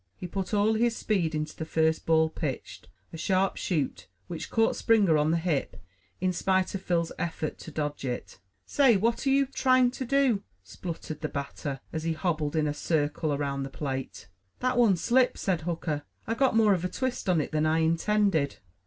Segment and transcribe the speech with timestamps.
[0.17, 4.75] He put all his speed into the first ball pitched, a sharp shoot, which caught
[4.75, 5.77] Springer on the hip,
[6.19, 8.39] in spite of Phil's effort to dodge it.
[8.65, 12.65] "Say, what are you tut trying to do?" spluttered the batter, as he hobbled in
[12.65, 14.27] a circle around the plate.
[14.57, 16.01] "That one slipped," said Hooker.
[16.25, 18.57] "I got more of a twist on it than I intended."